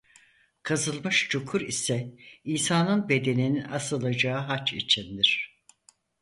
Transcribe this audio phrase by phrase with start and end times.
[0.63, 2.13] Kazılmış çukur ise
[2.43, 5.61] İsa'nın bedeninin asılacağı haç içindir.